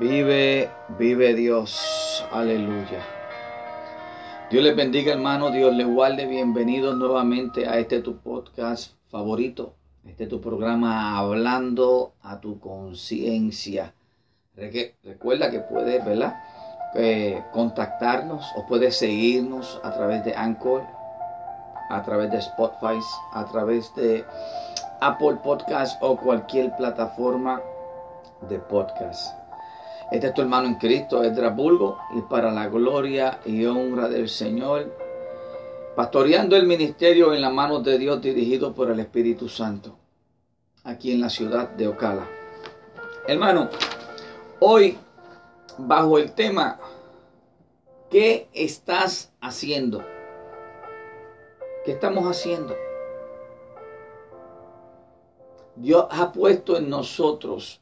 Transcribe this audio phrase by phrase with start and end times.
[0.00, 2.24] Vive, vive Dios.
[2.32, 3.04] Aleluya.
[4.50, 6.24] Dios les bendiga hermano, Dios les guarde.
[6.24, 9.74] Bienvenidos nuevamente a este tu podcast favorito.
[10.06, 13.92] Este tu programa Hablando a tu conciencia.
[14.56, 16.34] Recuerda que puedes, ¿verdad?
[16.94, 20.82] Eh, contactarnos o puedes seguirnos a través de Anchor,
[21.90, 22.98] a través de Spotify,
[23.34, 24.24] a través de
[25.02, 27.60] Apple Podcast o cualquier plataforma
[28.48, 29.39] de podcast.
[30.10, 34.28] Este es tu hermano en Cristo, Edra Bulgo, y para la gloria y honra del
[34.28, 34.92] Señor,
[35.94, 39.96] pastoreando el ministerio en las manos de Dios dirigido por el Espíritu Santo,
[40.82, 42.26] aquí en la ciudad de Ocala.
[43.28, 43.70] Hermano,
[44.58, 44.98] hoy,
[45.78, 46.80] bajo el tema,
[48.10, 50.02] ¿qué estás haciendo?
[51.84, 52.74] ¿Qué estamos haciendo?
[55.76, 57.79] Dios ha puesto en nosotros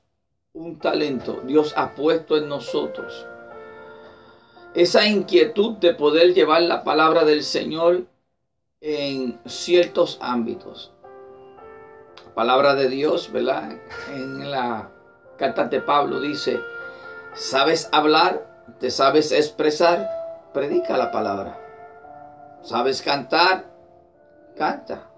[0.58, 3.26] un talento, Dios ha puesto en nosotros
[4.74, 8.06] esa inquietud de poder llevar la palabra del Señor
[8.80, 10.92] en ciertos ámbitos.
[12.34, 13.72] palabra de Dios, ¿verdad?
[14.14, 14.90] En la
[15.36, 16.60] carta de Pablo dice,
[17.34, 18.64] ¿sabes hablar?
[18.78, 20.08] ¿Te sabes expresar?
[20.52, 21.58] Predica la palabra.
[22.62, 23.64] ¿Sabes cantar?
[24.56, 25.10] Canta.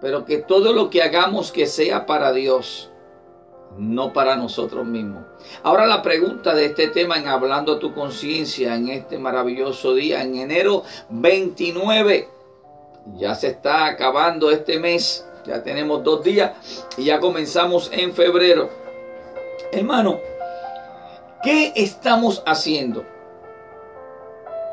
[0.00, 2.90] Pero que todo lo que hagamos que sea para Dios
[3.78, 5.24] no para nosotros mismos.
[5.62, 10.36] Ahora la pregunta de este tema en Hablando tu conciencia en este maravilloso día, en
[10.36, 12.28] enero 29,
[13.16, 16.52] ya se está acabando este mes, ya tenemos dos días
[16.96, 18.68] y ya comenzamos en febrero.
[19.72, 20.18] Hermano,
[21.42, 23.04] ¿qué estamos haciendo?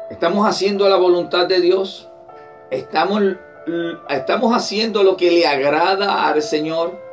[0.10, 2.10] ¿Estamos haciendo la voluntad de Dios?
[2.72, 3.22] ¿Estamos,
[4.10, 7.07] estamos haciendo lo que le agrada al Señor?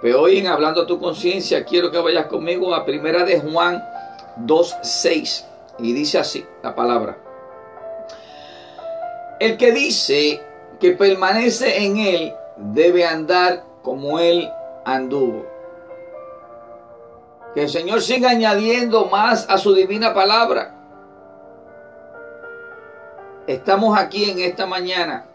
[0.00, 3.82] Pero hoy en Hablando a tu conciencia quiero que vayas conmigo a Primera de Juan
[4.44, 5.44] 2.6
[5.80, 7.18] y dice así la palabra.
[9.40, 10.40] El que dice
[10.80, 14.50] que permanece en él debe andar como él
[14.84, 15.46] anduvo.
[17.54, 20.74] Que el Señor siga añadiendo más a su divina palabra.
[23.46, 25.27] Estamos aquí en esta mañana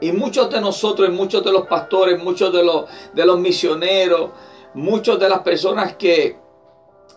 [0.00, 2.84] y muchos de nosotros, muchos de los pastores, muchos de los,
[3.14, 4.30] de los misioneros,
[4.74, 6.36] muchos de las personas que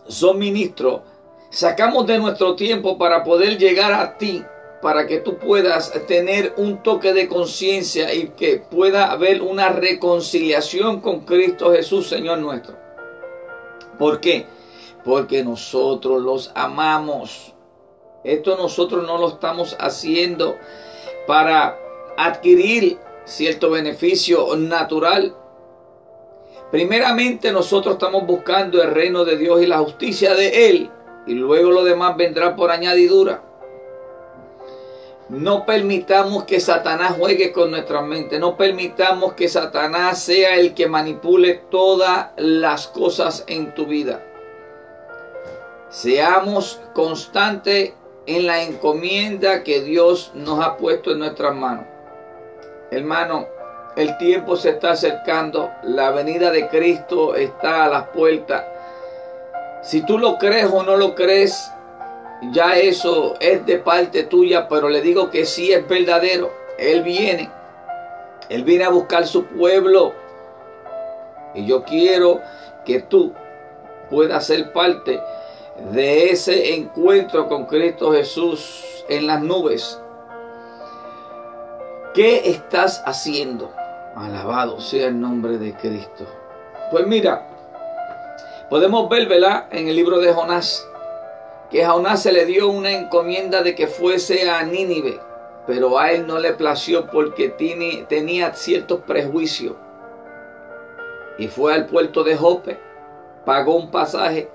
[0.08, 1.02] son ministros,
[1.50, 4.42] sacamos de nuestro tiempo para poder llegar a ti,
[4.80, 11.00] para que tú puedas tener un toque de conciencia y que pueda haber una reconciliación
[11.00, 12.76] con Cristo Jesús, Señor nuestro.
[13.98, 14.46] ¿Por qué?
[15.04, 17.52] Porque nosotros los amamos.
[18.24, 20.56] Esto nosotros no lo estamos haciendo
[21.26, 21.78] para
[22.24, 25.34] adquirir cierto beneficio natural.
[26.70, 30.90] Primeramente nosotros estamos buscando el reino de Dios y la justicia de Él
[31.26, 33.42] y luego lo demás vendrá por añadidura.
[35.28, 38.40] No permitamos que Satanás juegue con nuestra mente.
[38.40, 44.26] No permitamos que Satanás sea el que manipule todas las cosas en tu vida.
[45.88, 47.92] Seamos constantes
[48.26, 51.84] en la encomienda que Dios nos ha puesto en nuestras manos.
[52.90, 53.46] Hermano,
[53.96, 58.64] el tiempo se está acercando, la venida de Cristo está a las puertas.
[59.82, 61.70] Si tú lo crees o no lo crees,
[62.52, 66.50] ya eso es de parte tuya, pero le digo que sí es verdadero.
[66.78, 67.50] Él viene,
[68.48, 70.12] Él viene a buscar su pueblo.
[71.54, 72.40] Y yo quiero
[72.84, 73.32] que tú
[74.10, 75.20] puedas ser parte
[75.92, 80.00] de ese encuentro con Cristo Jesús en las nubes
[82.12, 83.72] ¿Qué estás haciendo?
[84.16, 86.26] Alabado sea el nombre de Cristo.
[86.90, 87.46] Pues mira,
[88.68, 89.68] podemos ver, ¿verdad?
[89.70, 90.84] En el libro de Jonás,
[91.70, 95.20] que a Jonás se le dio una encomienda de que fuese a Nínive,
[95.68, 97.48] pero a él no le plació porque
[98.08, 99.76] tenía ciertos prejuicios.
[101.38, 102.80] Y fue al puerto de Jope,
[103.44, 104.50] pagó un pasaje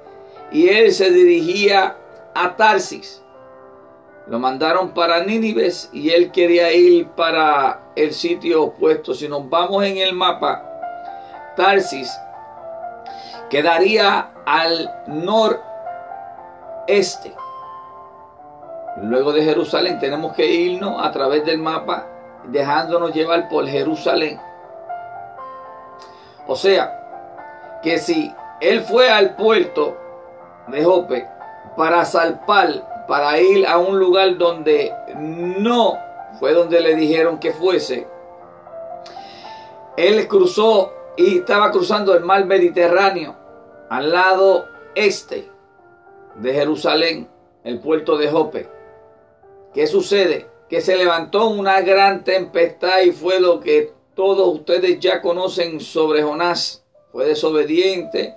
[0.52, 1.96] y él se dirigía
[2.34, 3.24] a Tarsis.
[4.28, 9.14] Lo mandaron para Nínive y él quería ir para el sitio opuesto.
[9.14, 10.64] Si nos vamos en el mapa,
[11.56, 12.12] Tarsis
[13.50, 15.66] quedaría al noreste.
[19.04, 22.08] Luego de Jerusalén tenemos que irnos a través del mapa
[22.46, 24.40] dejándonos llevar por Jerusalén.
[26.48, 29.98] O sea, que si él fue al puerto
[30.68, 31.28] de Jope
[31.78, 35.98] para salpar para ir a un lugar donde no
[36.40, 38.08] fue donde le dijeron que fuese.
[39.98, 43.36] Él cruzó y estaba cruzando el mar Mediterráneo
[43.90, 45.50] al lado este.
[46.36, 47.30] de Jerusalén,
[47.64, 48.68] el puerto de Jope.
[49.74, 50.48] ¿Qué sucede?
[50.70, 56.24] Que se levantó una gran tempestad y fue lo que todos ustedes ya conocen sobre
[56.24, 56.84] Jonás.
[57.12, 58.36] Fue desobediente.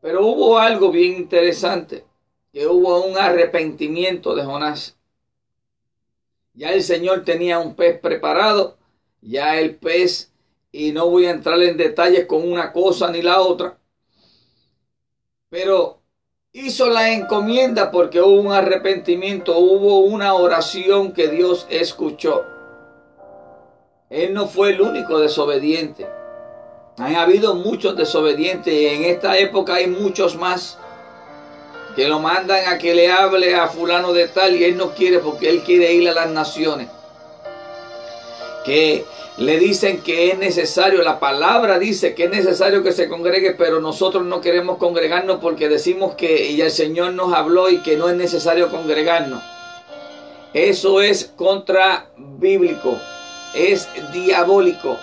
[0.00, 2.04] Pero hubo algo bien interesante,
[2.56, 4.96] que hubo un arrepentimiento de Jonás.
[6.54, 8.78] Ya el Señor tenía un pez preparado,
[9.20, 10.32] ya el pez,
[10.72, 13.76] y no voy a entrar en detalles con una cosa ni la otra,
[15.50, 16.00] pero
[16.52, 22.46] hizo la encomienda porque hubo un arrepentimiento, hubo una oración que Dios escuchó.
[24.08, 26.06] Él no fue el único desobediente.
[26.96, 30.78] Han habido muchos desobedientes y en esta época hay muchos más
[31.96, 35.18] que lo mandan a que le hable a fulano de tal y él no quiere
[35.18, 36.88] porque él quiere ir a las naciones.
[38.66, 39.06] Que
[39.38, 43.80] le dicen que es necesario, la palabra dice que es necesario que se congregue, pero
[43.80, 48.10] nosotros no queremos congregarnos porque decimos que y el Señor nos habló y que no
[48.10, 49.42] es necesario congregarnos.
[50.52, 52.98] Eso es contra bíblico,
[53.54, 54.98] es diabólico,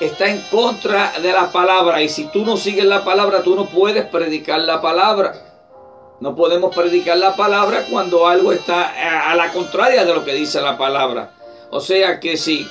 [0.00, 3.66] está en contra de la palabra y si tú no sigues la palabra, tú no
[3.66, 5.51] puedes predicar la palabra.
[6.22, 10.60] No podemos predicar la palabra cuando algo está a la contraria de lo que dice
[10.60, 11.32] la palabra.
[11.70, 12.66] O sea que sí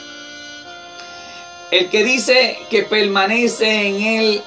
[1.72, 4.42] el que dice que permanece en él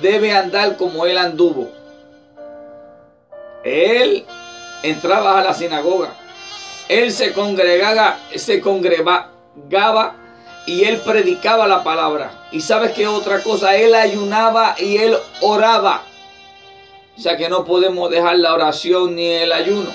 [0.00, 1.68] debe andar como él anduvo.
[3.64, 4.24] Él
[4.84, 6.14] entraba a la sinagoga.
[6.88, 10.14] Él se congregaba, se congregaba
[10.66, 12.30] y él predicaba la palabra.
[12.52, 16.02] Y sabes qué otra cosa, él ayunaba y él oraba.
[17.18, 19.90] O sea que no podemos dejar la oración ni el ayuno,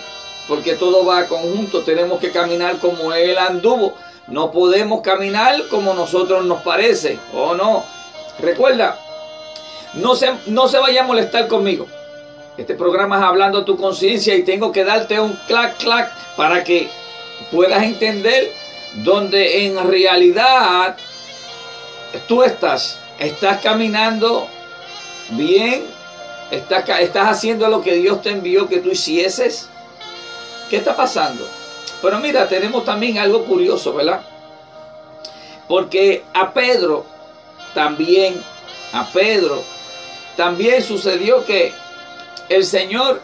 [0.48, 1.82] porque todo va a conjunto.
[1.82, 3.94] Tenemos que caminar como él anduvo.
[4.28, 7.84] No podemos caminar como nosotros nos parece, ¿o no?
[8.40, 9.00] Recuerda,
[9.94, 11.88] no se, no se vaya a molestar conmigo.
[12.58, 16.64] Este programa es hablando a tu conciencia y tengo que darte un clac clac para
[16.64, 16.90] que
[17.52, 18.52] puedas entender
[18.96, 20.98] donde en realidad
[22.28, 23.00] tú estás.
[23.18, 24.48] Estás caminando
[25.32, 26.03] bien.
[26.52, 29.70] Estás, haciendo lo que Dios te envió que tú hicieses.
[30.70, 31.48] ¿Qué está pasando?
[32.02, 34.22] Pero mira, tenemos también algo curioso, ¿verdad?
[35.68, 37.06] Porque a Pedro
[37.74, 38.40] también,
[38.92, 39.64] a Pedro
[40.36, 41.74] también sucedió que
[42.50, 43.22] el Señor,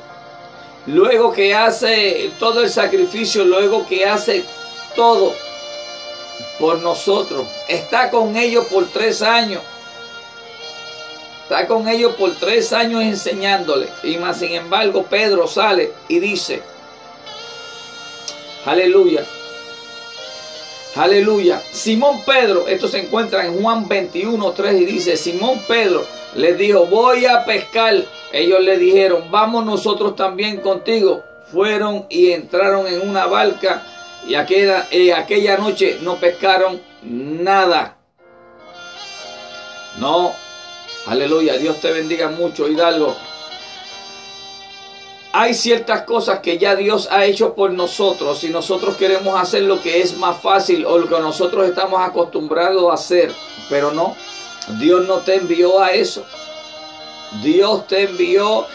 [0.86, 4.46] luego que hace todo el sacrificio, luego que hace
[4.96, 5.34] todo
[6.60, 9.62] por nosotros, está con ellos por tres años.
[11.50, 13.90] Está con ellos por tres años enseñándole.
[14.04, 16.62] Y más sin embargo, Pedro sale y dice,
[18.68, 19.26] Aleluya.
[20.96, 21.60] Aleluya.
[21.72, 26.06] Simón Pedro, esto se encuentra en Juan 21, 3 y dice, Simón Pedro
[26.36, 27.96] les dijo, voy a pescar.
[28.32, 31.24] Ellos le dijeron, vamos nosotros también contigo.
[31.52, 33.88] Fueron y entraron en una barca
[34.28, 34.88] y aquella,
[35.18, 37.98] aquella noche no pescaron nada.
[39.98, 40.32] No,
[41.06, 43.16] aleluya, Dios te bendiga mucho, Hidalgo
[45.32, 49.82] hay ciertas cosas que ya Dios ha hecho por nosotros y nosotros queremos hacer lo
[49.82, 53.32] que es más fácil o lo que nosotros estamos acostumbrados a hacer,
[53.70, 54.16] pero no,
[54.80, 56.26] Dios no te envió a eso.
[57.44, 58.66] Dios te envió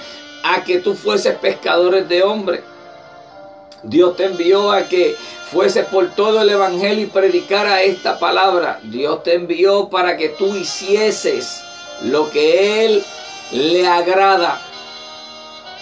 [0.45, 2.63] a que tú fueses pescadores de hombres.
[3.83, 5.17] Dios te envió a que
[5.51, 8.79] fueses por todo el evangelio y predicara esta palabra.
[8.85, 11.63] Dios te envió para que tú hicieses
[12.05, 13.05] lo que Él
[13.53, 14.61] le agrada.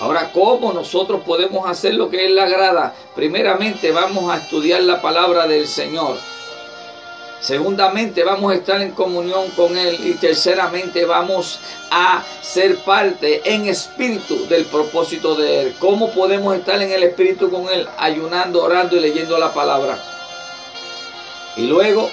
[0.00, 2.94] Ahora, ¿cómo nosotros podemos hacer lo que Él le agrada?
[3.14, 6.16] Primeramente vamos a estudiar la palabra del Señor.
[7.40, 9.98] Segundamente vamos a estar en comunión con Él.
[10.04, 11.58] Y terceramente vamos
[11.90, 15.74] a ser parte en espíritu del propósito de Él.
[15.78, 17.88] ¿Cómo podemos estar en el espíritu con Él?
[17.98, 19.98] Ayunando, orando y leyendo la palabra.
[21.56, 22.08] Y luego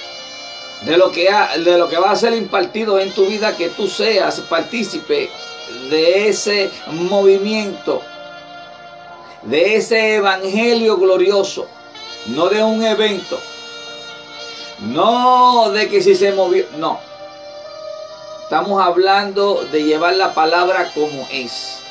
[0.81, 1.29] de lo que,
[1.63, 5.29] de lo que va a ser impartido en tu vida, que tú seas partícipe
[5.89, 8.01] de ese movimiento,
[9.43, 11.67] de ese evangelio glorioso,
[12.27, 13.39] no de un evento,
[14.79, 16.99] no de que si se movió, no.
[18.43, 21.81] Estamos hablando de llevar la palabra como es.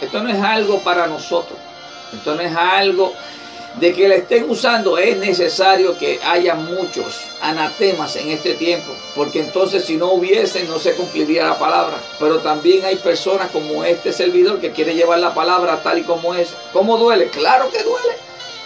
[0.00, 1.58] Esto no es algo para nosotros.
[2.12, 3.12] Esto no es algo
[3.80, 9.40] de que la estén usando, es necesario que haya muchos anatemas en este tiempo, porque
[9.40, 11.96] entonces si no hubiesen no se cumpliría la palabra.
[12.18, 16.34] Pero también hay personas como este servidor que quiere llevar la palabra tal y como
[16.34, 16.54] es.
[16.72, 17.28] ¿Cómo duele?
[17.28, 18.16] Claro que duele,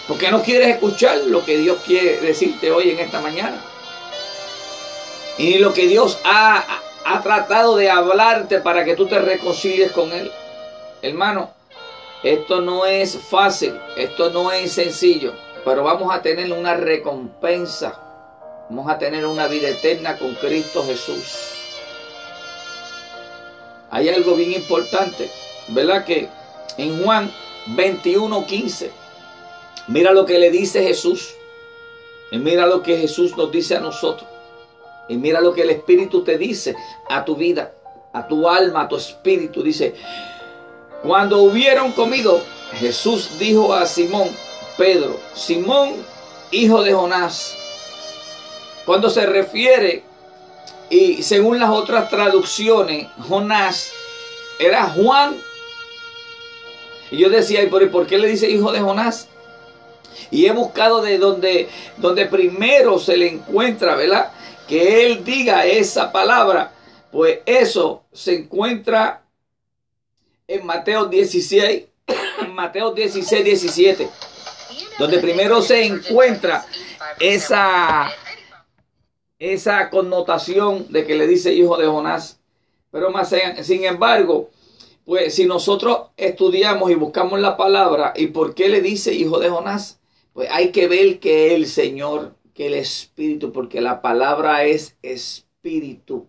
[0.08, 3.62] porque no quieres escuchar lo que Dios quiere decirte hoy en esta mañana.
[5.36, 6.64] Y lo que Dios ha,
[7.04, 10.30] ha tratado de hablarte para que tú te reconcilies con Él.
[11.02, 11.50] Hermano,
[12.22, 15.32] Esto no es fácil, esto no es sencillo,
[15.64, 17.98] pero vamos a tener una recompensa.
[18.68, 21.50] Vamos a tener una vida eterna con Cristo Jesús.
[23.90, 25.28] Hay algo bien importante,
[25.68, 26.04] ¿verdad?
[26.04, 26.28] Que
[26.78, 27.30] en Juan
[27.76, 28.90] 21:15,
[29.88, 31.34] mira lo que le dice Jesús.
[32.30, 34.26] Y mira lo que Jesús nos dice a nosotros.
[35.08, 36.74] Y mira lo que el Espíritu te dice
[37.10, 37.74] a tu vida,
[38.14, 39.62] a tu alma, a tu espíritu.
[39.62, 39.94] Dice,
[41.02, 42.40] cuando hubieron comido,
[42.74, 44.30] Jesús dijo a Simón,
[44.76, 45.94] Pedro, Simón,
[46.50, 47.56] hijo de Jonás.
[48.86, 50.04] Cuando se refiere,
[50.90, 53.90] y según las otras traducciones, Jonás
[54.58, 55.36] era Juan.
[57.10, 59.28] Y yo decía, ¿y por qué le dice hijo de Jonás?
[60.30, 64.32] Y he buscado de donde, donde primero se le encuentra, ¿verdad?
[64.68, 66.72] Que él diga esa palabra.
[67.10, 69.21] Pues eso se encuentra
[70.52, 71.84] en Mateo 16,
[72.50, 74.08] Mateo 16, 17.
[74.98, 76.66] Donde primero se encuentra
[77.18, 78.10] esa,
[79.38, 82.38] esa connotación de que le dice hijo de Jonás.
[82.90, 84.50] Pero más sin embargo,
[85.06, 89.48] pues si nosotros estudiamos y buscamos la palabra, ¿y por qué le dice hijo de
[89.48, 90.00] Jonás?
[90.34, 96.26] Pues hay que ver que el Señor, que el Espíritu, porque la palabra es Espíritu.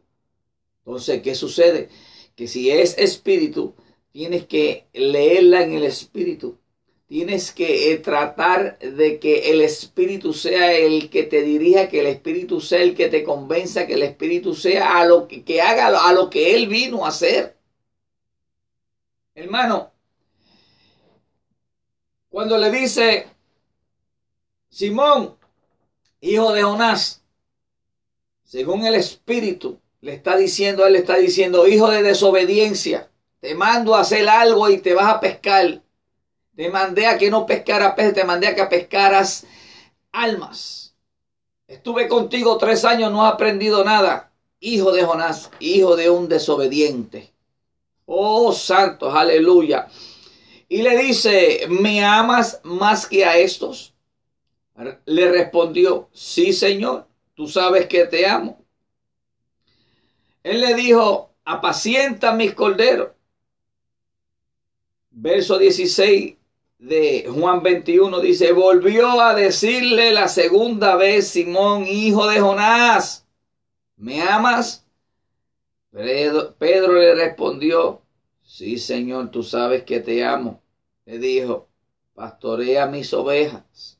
[0.85, 1.89] Entonces, ¿qué sucede?
[2.35, 3.75] Que si es Espíritu,
[4.13, 6.59] tienes que leerla en el Espíritu.
[7.07, 12.07] Tienes que eh, tratar de que el Espíritu sea el que te dirija, que el
[12.07, 16.13] Espíritu sea el que te convenza, que el Espíritu sea a lo que, haga a
[16.13, 17.57] lo que Él vino a hacer.
[19.35, 19.91] Hermano,
[22.29, 23.27] cuando le dice
[24.69, 25.35] Simón,
[26.21, 27.23] hijo de Jonás,
[28.43, 33.09] según el Espíritu, le está diciendo, él le está diciendo, hijo de desobediencia,
[33.43, 35.81] te mando a hacer algo y te vas a pescar.
[36.55, 39.45] Te mandé a que no pescara peces, te mandé a que pescaras
[40.13, 40.95] almas.
[41.67, 44.31] Estuve contigo tres años, no has aprendido nada.
[44.61, 47.33] Hijo de Jonás, hijo de un desobediente.
[48.05, 49.89] Oh, santos, aleluya.
[50.69, 53.93] Y le dice, ¿me amas más que a estos?
[55.03, 58.63] Le respondió, sí Señor, tú sabes que te amo.
[60.43, 63.09] Él le dijo, apacienta mis corderos.
[65.15, 66.37] Verso 16
[66.79, 73.25] de Juan 21 dice, volvió a decirle la segunda vez Simón, hijo de Jonás,
[73.95, 74.85] ¿me amas?
[75.91, 78.01] Pedro, Pedro le respondió,
[78.41, 80.61] sí Señor, tú sabes que te amo.
[81.05, 81.69] Le dijo,
[82.15, 83.99] pastorea mis ovejas.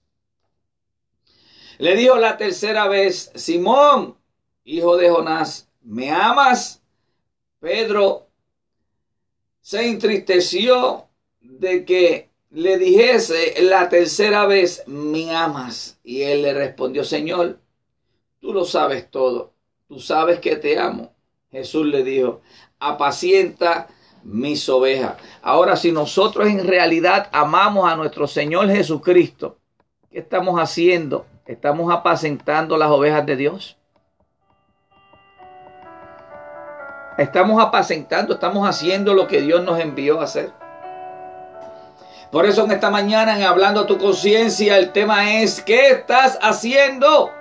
[1.77, 4.17] Le dijo la tercera vez, Simón,
[4.63, 6.81] hijo de Jonás, ¿me amas?
[7.59, 8.27] Pedro
[9.61, 11.02] se entristeció
[11.43, 15.99] de que le dijese la tercera vez, ¿me amas?
[16.03, 17.59] Y él le respondió, Señor,
[18.39, 19.53] tú lo sabes todo,
[19.87, 21.13] tú sabes que te amo.
[21.51, 22.41] Jesús le dijo,
[22.79, 23.87] apacienta
[24.23, 25.17] mis ovejas.
[25.41, 29.57] Ahora, si nosotros en realidad amamos a nuestro Señor Jesucristo,
[30.09, 31.25] ¿qué estamos haciendo?
[31.45, 33.77] ¿Estamos apacentando las ovejas de Dios?
[37.17, 40.62] Estamos apacentando, estamos haciendo lo que Dios nos envió a hacer.
[42.33, 46.39] Por eso en esta mañana, en Hablando a tu conciencia, el tema es, ¿qué estás
[46.41, 47.31] haciendo?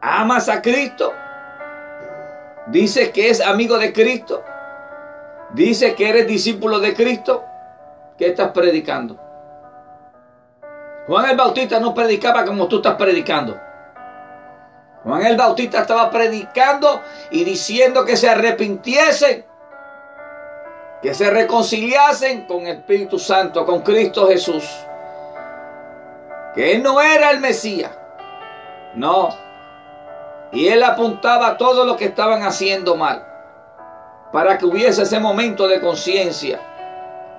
[0.00, 1.12] ¿Amas a Cristo?
[2.66, 4.42] ¿Dices que es amigo de Cristo?
[5.54, 7.44] ¿Dices que eres discípulo de Cristo?
[8.18, 9.16] ¿Qué estás predicando?
[11.06, 13.60] Juan el Bautista no predicaba como tú estás predicando.
[15.04, 19.44] Juan el Bautista estaba predicando y diciendo que se arrepintiesen,
[21.02, 24.64] que se reconciliasen con el Espíritu Santo, con Cristo Jesús.
[26.54, 27.90] Que él no era el Mesías.
[28.94, 29.30] No.
[30.52, 33.26] Y él apuntaba a todo lo que estaban haciendo mal.
[34.32, 36.60] Para que hubiese ese momento de conciencia.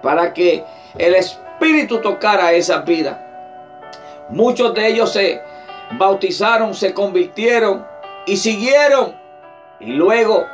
[0.02, 0.66] Para que
[0.98, 3.18] el Espíritu tocara esa vida.
[4.30, 5.42] Muchos de ellos se
[5.92, 7.86] bautizaron, se convirtieron
[8.26, 9.16] y siguieron.
[9.80, 10.46] Y luego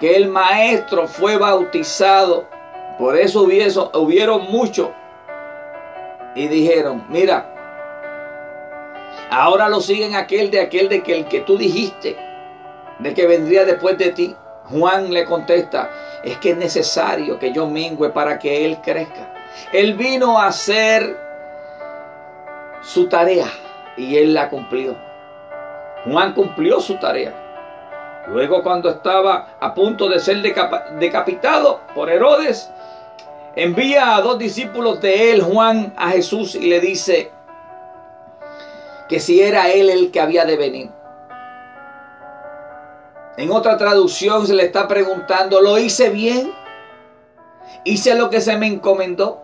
[0.00, 2.48] que el maestro fue bautizado,
[2.98, 4.88] por eso hubieron, muchos.
[6.34, 7.46] Y dijeron, mira,
[9.30, 12.16] ahora lo siguen aquel de aquel de que que tú dijiste,
[12.98, 14.34] de que vendría después de ti.
[14.70, 15.90] Juan le contesta,
[16.22, 19.34] es que es necesario que yo mingüe para que él crezca.
[19.72, 21.18] Él vino a ser
[22.80, 23.46] su tarea
[23.96, 24.96] y él la cumplió.
[26.04, 27.34] Juan cumplió su tarea.
[28.30, 32.70] Luego cuando estaba a punto de ser decapitado por Herodes,
[33.56, 37.32] envía a dos discípulos de él, Juan, a Jesús y le dice
[39.08, 40.90] que si era él el que había de venir.
[43.36, 46.52] En otra traducción se le está preguntando, ¿lo hice bien?
[47.82, 49.42] ¿Hice lo que se me encomendó?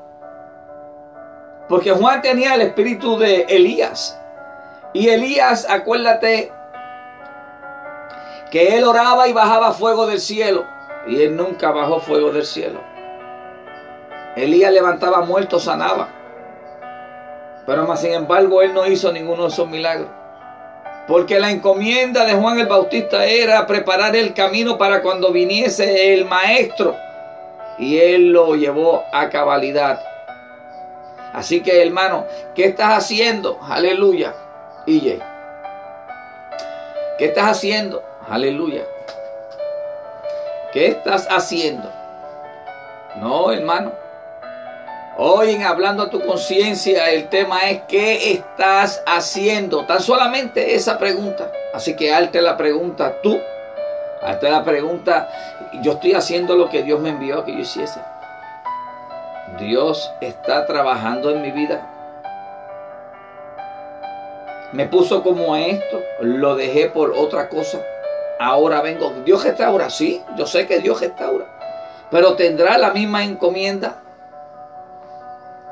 [1.68, 4.20] Porque Juan tenía el espíritu de Elías.
[4.92, 6.52] Y Elías, acuérdate
[8.50, 10.64] que él oraba y bajaba fuego del cielo.
[11.06, 12.80] Y él nunca bajó fuego del cielo.
[14.36, 16.08] Elías levantaba muertos, sanaba.
[17.66, 20.08] Pero más sin embargo él no hizo ninguno de esos milagros.
[21.06, 26.24] Porque la encomienda de Juan el Bautista era preparar el camino para cuando viniese el
[26.24, 26.96] maestro.
[27.78, 30.00] Y él lo llevó a cabalidad.
[31.32, 32.24] Así que hermano,
[32.54, 33.58] ¿qué estás haciendo?
[33.68, 34.34] Aleluya.
[34.86, 35.18] Y
[37.18, 38.02] ¿Qué estás haciendo?
[38.28, 38.82] Aleluya.
[40.72, 41.88] ¿Qué estás haciendo?
[43.20, 43.92] No, hermano.
[45.16, 49.86] Hoy en Hablando a tu conciencia, el tema es ¿qué estás haciendo?
[49.86, 51.52] Tan solamente esa pregunta.
[51.72, 53.38] Así que hazte la pregunta tú.
[54.20, 55.28] Hazte la pregunta,
[55.82, 58.00] yo estoy haciendo lo que Dios me envió que yo hiciese.
[59.60, 61.92] Dios está trabajando en mi vida.
[64.72, 67.78] Me puso como esto, lo dejé por otra cosa.
[68.38, 69.12] Ahora vengo.
[69.24, 71.46] Dios restaura, sí, yo sé que Dios restaura.
[72.10, 74.02] Pero tendrá la misma encomienda.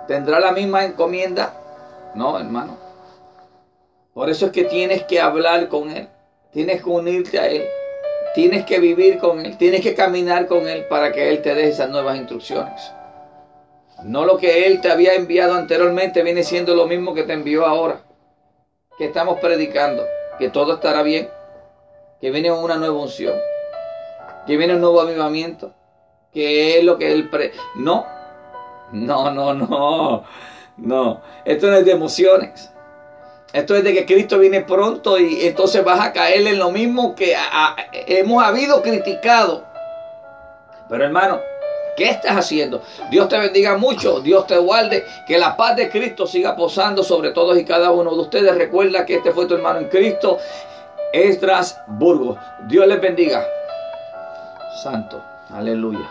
[0.07, 1.53] ¿Tendrá la misma encomienda?
[2.15, 2.77] No, hermano.
[4.13, 6.09] Por eso es que tienes que hablar con Él.
[6.53, 7.65] Tienes que unirte a Él.
[8.35, 9.57] Tienes que vivir con Él.
[9.57, 12.93] Tienes que caminar con Él para que Él te dé esas nuevas instrucciones.
[14.03, 17.67] No lo que Él te había enviado anteriormente viene siendo lo mismo que te envió
[17.67, 18.01] ahora.
[18.99, 20.05] Que estamos predicando.
[20.39, 21.29] Que todo estará bien.
[22.25, 23.35] Que viene una nueva unción.
[24.47, 25.75] Que viene un nuevo avivamiento.
[26.33, 27.29] Que es lo que Él...
[27.29, 28.07] Pre no.
[28.93, 30.25] No, no, no.
[30.79, 31.21] No.
[31.45, 32.73] Esto no es de emociones.
[33.53, 37.15] Esto es de que Cristo viene pronto y entonces vas a caer en lo mismo
[37.15, 37.37] que
[38.07, 39.67] hemos habido criticado.
[40.89, 41.41] Pero hermano,
[41.97, 42.83] ¿Qué estás haciendo?
[43.09, 47.31] Dios te bendiga mucho, Dios te guarde, que la paz de Cristo siga posando sobre
[47.31, 48.53] todos y cada uno de ustedes.
[48.57, 50.39] Recuerda que este fue tu hermano en Cristo,
[51.15, 52.37] Estrasburgo.
[52.67, 53.47] Dios les bendiga.
[54.83, 56.11] Santo, aleluya.